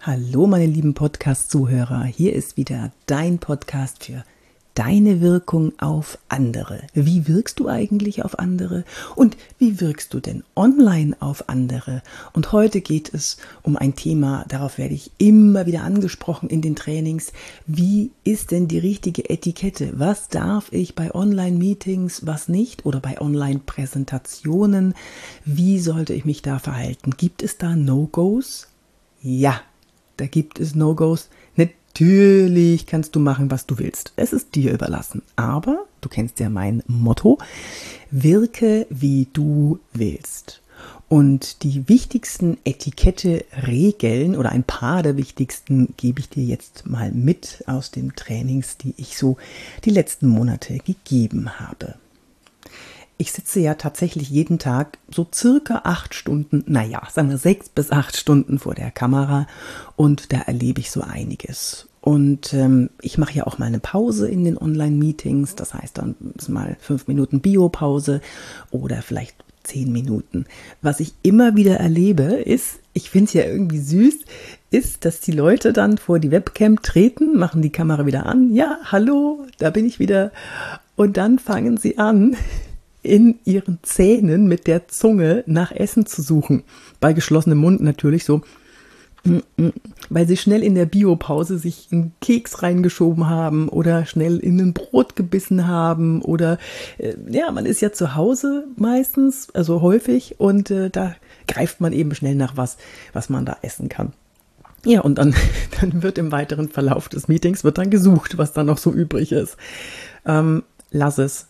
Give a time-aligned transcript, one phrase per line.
[0.00, 4.22] Hallo meine lieben Podcast-Zuhörer, hier ist wieder dein Podcast für
[4.74, 6.82] deine Wirkung auf andere.
[6.94, 8.84] Wie wirkst du eigentlich auf andere
[9.16, 12.04] und wie wirkst du denn online auf andere?
[12.32, 16.76] Und heute geht es um ein Thema, darauf werde ich immer wieder angesprochen in den
[16.76, 17.32] Trainings.
[17.66, 19.98] Wie ist denn die richtige Etikette?
[19.98, 24.94] Was darf ich bei Online-Meetings, was nicht oder bei Online-Präsentationen?
[25.44, 27.14] Wie sollte ich mich da verhalten?
[27.16, 28.68] Gibt es da No-Gos?
[29.20, 29.60] Ja,
[30.18, 31.30] da gibt es No-Gos.
[31.56, 34.12] Natürlich kannst du machen, was du willst.
[34.16, 35.22] Es ist dir überlassen.
[35.36, 37.38] Aber, du kennst ja mein Motto,
[38.10, 40.60] wirke wie du willst.
[41.08, 47.64] Und die wichtigsten Etikette-Regeln oder ein paar der wichtigsten gebe ich dir jetzt mal mit
[47.66, 49.38] aus den Trainings, die ich so
[49.84, 51.94] die letzten Monate gegeben habe
[53.18, 57.90] ich sitze ja tatsächlich jeden Tag so circa acht Stunden, naja, sagen wir sechs bis
[57.90, 59.48] acht Stunden vor der Kamera
[59.96, 61.88] und da erlebe ich so einiges.
[62.00, 66.14] Und ähm, ich mache ja auch mal eine Pause in den Online-Meetings, das heißt dann
[66.46, 68.20] mal fünf Minuten Biopause
[68.70, 70.46] oder vielleicht zehn Minuten.
[70.80, 74.14] Was ich immer wieder erlebe, ist, ich finde es ja irgendwie süß,
[74.70, 78.78] ist, dass die Leute dann vor die Webcam treten, machen die Kamera wieder an, ja,
[78.84, 80.30] hallo, da bin ich wieder.
[80.96, 82.36] Und dann fangen sie an,
[83.08, 86.62] in ihren Zähnen mit der Zunge nach Essen zu suchen.
[87.00, 88.42] Bei geschlossenem Mund natürlich so,
[89.24, 89.72] mm, mm,
[90.10, 94.72] weil sie schnell in der Biopause sich einen Keks reingeschoben haben oder schnell in ein
[94.74, 96.58] Brot gebissen haben oder
[96.98, 101.14] äh, ja, man ist ja zu Hause meistens, also häufig und äh, da
[101.46, 102.76] greift man eben schnell nach was,
[103.12, 104.12] was man da essen kann.
[104.84, 105.34] Ja, und dann,
[105.80, 109.32] dann wird im weiteren Verlauf des Meetings wird dann gesucht, was da noch so übrig
[109.32, 109.56] ist.
[110.26, 111.48] Ähm, lass es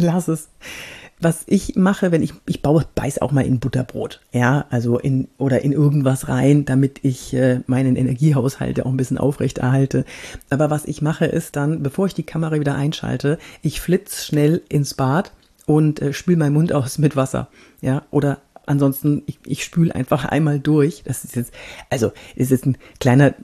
[0.00, 0.48] lass es.
[1.22, 5.28] Was ich mache, wenn ich, ich baue, beiß auch mal in Butterbrot, ja, also in,
[5.36, 10.06] oder in irgendwas rein, damit ich äh, meinen Energiehaushalt auch ein bisschen aufrechterhalte.
[10.48, 14.62] Aber was ich mache ist dann, bevor ich die Kamera wieder einschalte, ich flitz schnell
[14.70, 15.32] ins Bad
[15.66, 17.48] und äh, spül meinen Mund aus mit Wasser,
[17.82, 18.38] ja, oder
[18.70, 21.02] Ansonsten, ich, ich spüle einfach einmal durch.
[21.04, 21.52] Das ist jetzt,
[21.90, 23.34] also, ist jetzt ein kleiner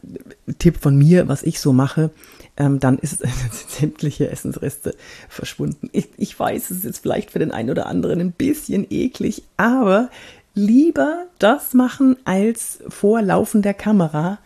[0.58, 2.10] Tipp von mir, was ich so mache
[2.56, 3.22] ähm, dann ist
[3.68, 4.94] sämtliche Essensreste
[5.28, 5.90] verschwunden.
[5.92, 9.42] Ich, ich weiß, es ist jetzt vielleicht für den einen oder anderen ein bisschen eklig,
[9.56, 10.10] aber
[10.54, 14.38] lieber das machen, als vor laufender Kamera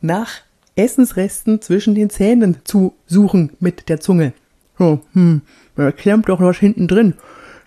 [0.00, 0.30] nach
[0.76, 4.32] Essensresten zwischen den Zähnen zu suchen mit der Zunge.
[4.78, 5.42] Oh, hm,
[5.76, 7.14] da klemmt doch was hinten drin.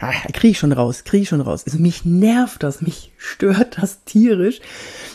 [0.02, 1.64] Ja, kriege ich schon raus, kriege ich schon raus.
[1.66, 4.60] Also mich nervt das, mich stört das tierisch,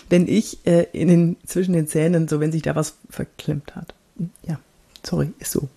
[0.09, 3.95] wenn ich äh, in den, zwischen den Zähnen, so wenn sich da was verklemmt hat
[4.43, 4.59] ja,
[5.05, 5.69] sorry, ist so.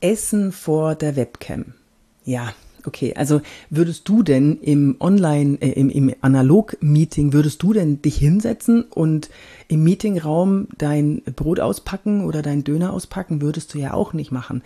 [0.00, 1.74] Essen vor der Webcam.
[2.24, 2.52] Ja,
[2.86, 3.14] okay.
[3.16, 8.82] Also würdest du denn im Online, äh, im, im Analog-Meeting, würdest du denn dich hinsetzen
[8.82, 9.30] und
[9.68, 13.42] im Meetingraum dein Brot auspacken oder dein Döner auspacken?
[13.42, 14.62] Würdest du ja auch nicht machen.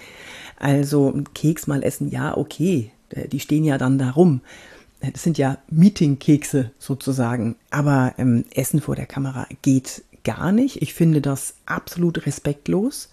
[0.58, 2.90] Also Keks mal essen, ja, okay.
[3.10, 4.40] Äh, die stehen ja dann da rum.
[5.00, 7.56] Das sind ja Meeting-Kekse sozusagen.
[7.70, 10.82] Aber ähm, Essen vor der Kamera geht gar nicht.
[10.82, 13.08] Ich finde das absolut respektlos.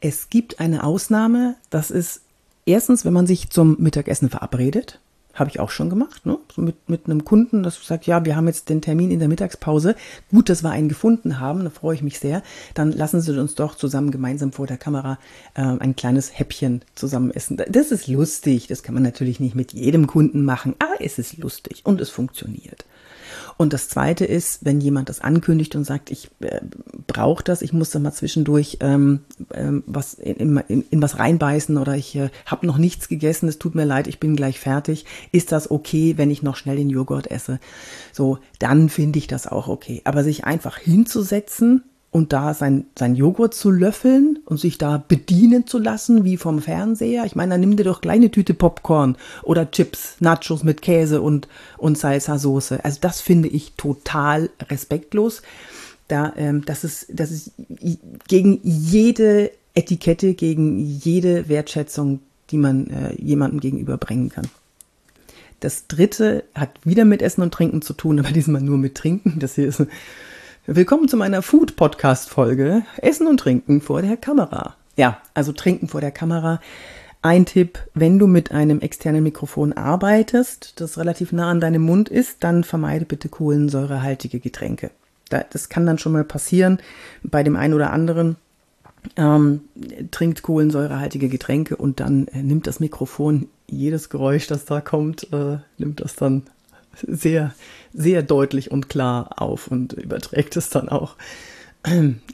[0.00, 2.20] Es gibt eine Ausnahme, das ist
[2.66, 5.00] erstens, wenn man sich zum Mittagessen verabredet.
[5.32, 6.38] Habe ich auch schon gemacht, ne?
[6.56, 9.96] Mit, mit einem Kunden, das sagt, ja, wir haben jetzt den Termin in der Mittagspause.
[10.30, 12.40] Gut, dass wir einen gefunden haben, da freue ich mich sehr.
[12.74, 15.18] Dann lassen Sie uns doch zusammen gemeinsam vor der Kamera
[15.54, 17.60] äh, ein kleines Häppchen zusammen essen.
[17.68, 21.36] Das ist lustig, das kann man natürlich nicht mit jedem Kunden machen, aber es ist
[21.38, 22.84] lustig und es funktioniert.
[23.56, 26.60] Und das Zweite ist, wenn jemand das ankündigt und sagt, ich äh,
[27.06, 29.20] brauche das, ich muss da mal zwischendurch ähm,
[29.52, 33.58] ähm, was in, in, in, was reinbeißen oder ich äh, habe noch nichts gegessen, es
[33.58, 35.04] tut mir leid, ich bin gleich fertig.
[35.32, 37.60] Ist das okay, wenn ich noch schnell den Joghurt esse?
[38.12, 40.02] So, dann finde ich das auch okay.
[40.04, 41.82] Aber sich einfach hinzusetzen
[42.14, 46.62] und da sein, sein Joghurt zu löffeln und sich da bedienen zu lassen, wie vom
[46.62, 47.24] Fernseher.
[47.24, 51.48] Ich meine, dann nimm dir doch kleine Tüte Popcorn oder Chips, Nachos mit Käse und,
[51.76, 52.84] und Salsa-Soße.
[52.84, 55.42] Also das finde ich total respektlos.
[56.06, 57.50] Da, ähm, das, ist, das ist
[58.28, 62.20] gegen jede Etikette, gegen jede Wertschätzung,
[62.52, 64.46] die man äh, jemandem gegenüberbringen kann.
[65.58, 69.40] Das dritte hat wieder mit Essen und Trinken zu tun, aber diesmal nur mit Trinken.
[69.40, 69.82] Das hier ist
[70.66, 74.76] Willkommen zu meiner Food-Podcast-Folge Essen und Trinken vor der Kamera.
[74.96, 76.58] Ja, also Trinken vor der Kamera.
[77.20, 82.08] Ein Tipp, wenn du mit einem externen Mikrofon arbeitest, das relativ nah an deinem Mund
[82.08, 84.90] ist, dann vermeide bitte kohlensäurehaltige Getränke.
[85.28, 86.78] Das kann dann schon mal passieren
[87.22, 88.36] bei dem einen oder anderen.
[89.16, 89.60] Ähm,
[90.12, 95.58] trinkt kohlensäurehaltige Getränke und dann äh, nimmt das Mikrofon jedes Geräusch, das da kommt, äh,
[95.76, 96.44] nimmt das dann
[97.06, 97.54] sehr,
[97.92, 101.16] sehr deutlich und klar auf und überträgt es dann auch.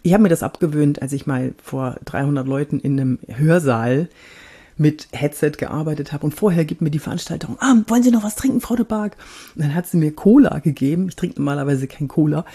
[0.03, 4.09] Ich habe mir das abgewöhnt, als ich mal vor 300 Leuten in einem Hörsaal
[4.81, 6.25] mit Headset gearbeitet habe.
[6.25, 9.15] Und vorher gibt mir die Veranstaltung, ah, wollen Sie noch was trinken, Frau de Barg?
[9.55, 11.09] Und dann hat sie mir Cola gegeben.
[11.11, 12.47] Ich trinke normalerweise kein Cola.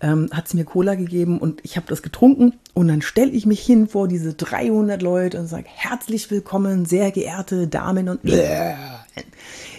[0.00, 2.54] Ähm, hat sie mir Cola gegeben und ich habe das getrunken.
[2.72, 7.10] Und dann stelle ich mich hin vor diese 300 Leute und sage, herzlich willkommen, sehr
[7.10, 8.20] geehrte Damen und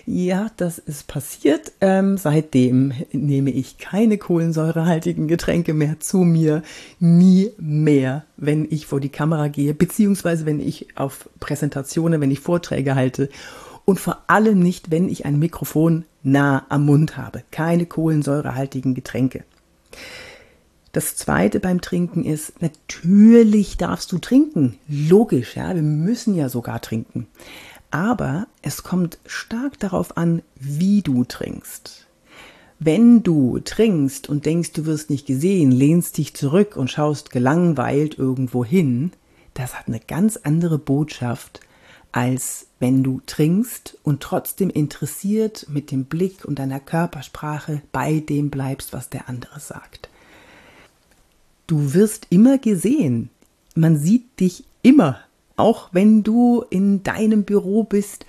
[0.06, 1.72] ja, das ist passiert.
[1.82, 6.64] Ähm, seitdem nehme ich keine kohlensäurehaltigen Getränke mehr zu mir.
[7.00, 12.40] Nie mehr, wenn ich vor die Kamera gehe, beziehungsweise wenn ich auf Präsentationen, wenn ich
[12.40, 13.30] Vorträge halte.
[13.86, 17.44] Und vor allem nicht, wenn ich ein Mikrofon nah am Mund habe.
[17.52, 19.44] Keine kohlensäurehaltigen Getränke.
[20.94, 24.78] Das zweite beim Trinken ist, natürlich darfst du trinken.
[24.88, 27.28] Logisch, ja, wir müssen ja sogar trinken.
[27.94, 32.08] Aber es kommt stark darauf an, wie du trinkst.
[32.80, 38.18] Wenn du trinkst und denkst, du wirst nicht gesehen, lehnst dich zurück und schaust gelangweilt
[38.18, 39.12] irgendwo hin,
[39.54, 41.60] das hat eine ganz andere Botschaft,
[42.12, 48.50] als wenn du trinkst und trotzdem interessiert mit dem Blick und deiner Körpersprache bei dem
[48.50, 50.10] bleibst, was der andere sagt.
[51.68, 53.30] Du wirst immer gesehen.
[53.76, 55.20] Man sieht dich immer
[55.56, 58.26] auch wenn du in deinem Büro bist,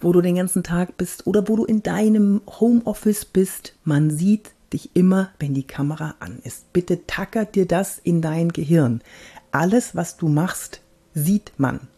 [0.00, 4.52] wo du den ganzen Tag bist oder wo du in deinem Homeoffice bist, man sieht
[4.72, 6.72] dich immer, wenn die Kamera an ist.
[6.72, 9.02] Bitte tackert dir das in dein Gehirn.
[9.50, 10.80] Alles, was du machst,
[11.14, 11.88] sieht man.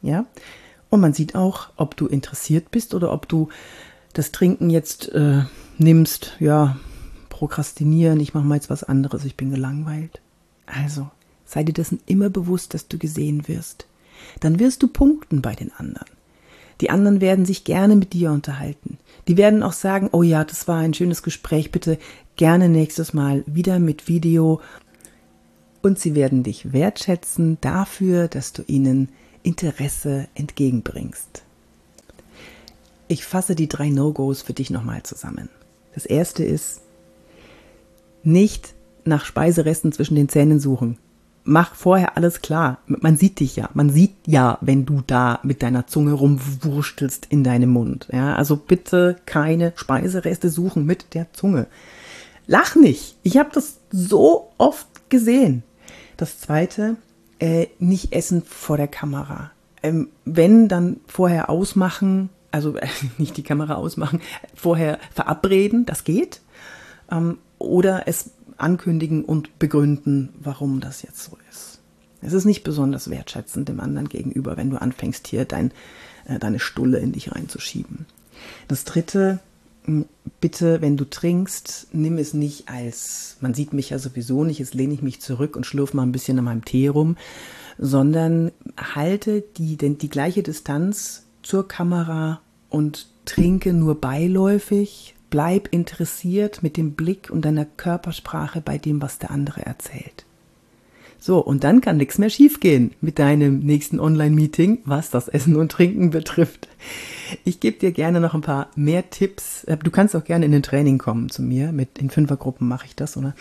[0.00, 0.24] Ja?
[0.88, 3.48] Und man sieht auch, ob du interessiert bist oder ob du
[4.14, 5.42] das Trinken jetzt äh,
[5.78, 6.76] nimmst, ja,
[7.28, 10.20] prokrastinieren, ich mache mal jetzt was anderes, ich bin gelangweilt.
[10.66, 11.10] Also,
[11.44, 13.86] sei dir dessen immer bewusst, dass du gesehen wirst
[14.40, 16.06] dann wirst du punkten bei den anderen.
[16.80, 18.98] Die anderen werden sich gerne mit dir unterhalten.
[19.28, 21.98] Die werden auch sagen, oh ja, das war ein schönes Gespräch, bitte
[22.36, 24.60] gerne nächstes Mal wieder mit Video.
[25.80, 29.10] Und sie werden dich wertschätzen dafür, dass du ihnen
[29.44, 31.44] Interesse entgegenbringst.
[33.06, 35.50] Ich fasse die drei No-Gos für dich nochmal zusammen.
[35.94, 36.80] Das erste ist,
[38.24, 40.98] nicht nach Speiseresten zwischen den Zähnen suchen
[41.44, 42.78] mach vorher alles klar.
[42.86, 43.68] Man sieht dich ja.
[43.74, 48.08] Man sieht ja, wenn du da mit deiner Zunge rumwurstelst in deinem Mund.
[48.12, 51.66] Ja, also bitte keine Speisereste suchen mit der Zunge.
[52.46, 53.16] Lach nicht.
[53.22, 55.62] Ich habe das so oft gesehen.
[56.16, 56.96] Das zweite,
[57.38, 59.50] äh, nicht essen vor der Kamera.
[59.82, 62.86] Ähm, wenn, dann vorher ausmachen, also äh,
[63.18, 64.20] nicht die Kamera ausmachen,
[64.54, 66.40] vorher verabreden, das geht.
[67.10, 68.30] Ähm, oder es
[68.62, 71.80] ankündigen und begründen, warum das jetzt so ist.
[72.20, 75.72] Es ist nicht besonders wertschätzend dem anderen gegenüber, wenn du anfängst, hier dein,
[76.26, 78.06] äh, deine Stulle in dich reinzuschieben.
[78.68, 79.40] Das dritte,
[80.40, 84.74] bitte, wenn du trinkst, nimm es nicht als, man sieht mich ja sowieso nicht, jetzt
[84.74, 87.16] lehne ich mich zurück und schlürfe mal ein bisschen an meinem Tee rum,
[87.78, 96.62] sondern halte die, denn die gleiche Distanz zur Kamera und trinke nur beiläufig, Bleib interessiert
[96.62, 100.26] mit dem Blick und deiner Körpersprache bei dem, was der andere erzählt.
[101.24, 105.70] So, und dann kann nichts mehr schiefgehen mit deinem nächsten Online-Meeting, was das Essen und
[105.70, 106.66] Trinken betrifft.
[107.44, 109.62] Ich gebe dir gerne noch ein paar mehr Tipps.
[109.62, 111.70] Äh, du kannst auch gerne in den Training kommen zu mir.
[111.70, 113.36] Mit in Fünfergruppen mache ich das, oder?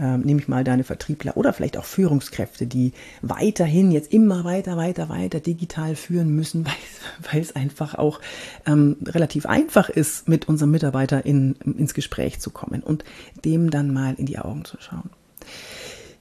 [0.00, 4.76] Ähm, nehme ich mal deine Vertriebler oder vielleicht auch Führungskräfte, die weiterhin jetzt immer weiter,
[4.76, 6.66] weiter, weiter digital führen müssen,
[7.30, 8.20] weil, es einfach auch
[8.66, 13.04] ähm, relativ einfach ist, mit unserem Mitarbeiter in, ins Gespräch zu kommen und
[13.44, 15.10] dem dann mal in die Augen zu schauen.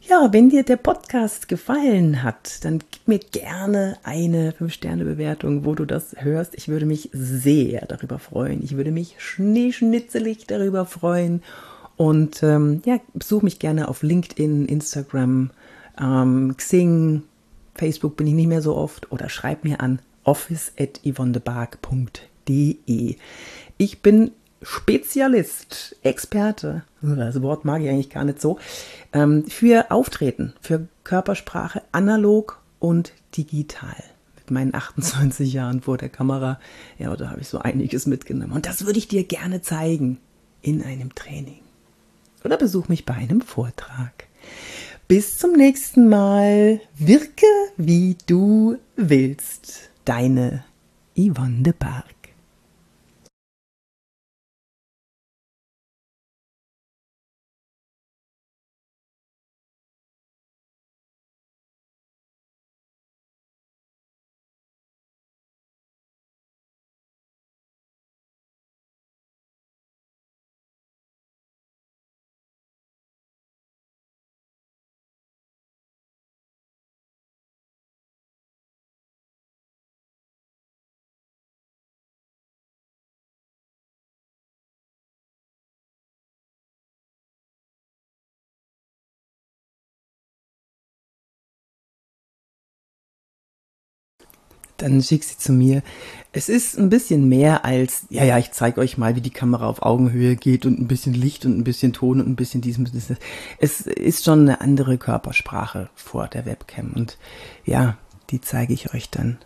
[0.10, 5.86] Ja, wenn dir der Podcast gefallen hat, dann gib mir gerne eine 5-Sterne-Bewertung, wo du
[5.86, 6.56] das hörst.
[6.56, 8.64] Ich würde mich sehr darüber freuen.
[8.64, 11.44] Ich würde mich schneeschnitzelig darüber freuen.
[11.96, 15.52] Und ähm, ja, besuch mich gerne auf LinkedIn, Instagram,
[16.02, 17.22] ähm, Xing,
[17.76, 23.16] Facebook bin ich nicht mehr so oft oder schreib mir an office.yvonnebark.de.
[23.78, 28.60] Ich bin Spezialist, Experte, das Wort mag ich eigentlich gar nicht so,
[29.14, 33.96] ähm, für Auftreten, für Körpersprache, analog und digital.
[34.36, 36.60] Mit meinen 28 Jahren vor der Kamera,
[36.98, 38.54] ja, da habe ich so einiges mitgenommen.
[38.54, 40.20] Und das würde ich dir gerne zeigen
[40.62, 41.62] in einem Training.
[42.44, 44.28] Oder besuch mich bei einem Vortrag.
[45.08, 46.82] Bis zum nächsten Mal.
[46.98, 47.46] Wirke,
[47.78, 49.90] wie du willst.
[50.06, 50.64] Deine
[51.18, 52.19] Yvonne de Barg.
[94.82, 95.82] Dann schick sie zu mir.
[96.32, 99.68] Es ist ein bisschen mehr als, ja, ja, ich zeige euch mal, wie die Kamera
[99.68, 102.86] auf Augenhöhe geht und ein bisschen Licht und ein bisschen Ton und ein bisschen diesem.
[103.60, 107.18] Es ist schon eine andere Körpersprache vor der Webcam und
[107.66, 107.98] ja,
[108.30, 109.38] die zeige ich euch dann.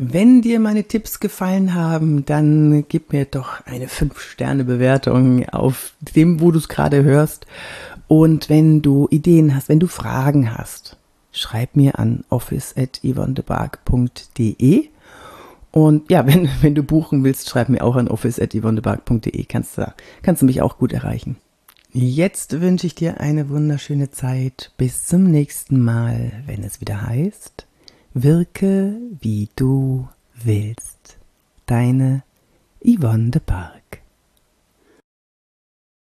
[0.00, 6.52] Wenn dir meine Tipps gefallen haben, dann gib mir doch eine 5-Sterne-Bewertung auf dem, wo
[6.52, 7.46] du es gerade hörst.
[8.06, 10.96] Und wenn du Ideen hast, wenn du Fragen hast,
[11.38, 14.88] schreib mir an office.yvonnebark.de.
[15.70, 19.44] Und ja, wenn, wenn du buchen willst, schreib mir auch an office.yvonnebark.de.
[19.44, 21.36] Kannst du, kannst du mich auch gut erreichen.
[21.92, 24.72] Jetzt wünsche ich dir eine wunderschöne Zeit.
[24.76, 27.66] Bis zum nächsten Mal, wenn es wieder heißt,
[28.12, 31.16] wirke wie du willst.
[31.66, 32.22] Deine
[32.84, 33.77] Yvonne de Barg.